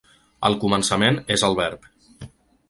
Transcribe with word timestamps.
Al 0.47 0.55
començament 0.63 1.19
és 1.37 1.45
el 1.49 1.59
verb. 1.61 1.87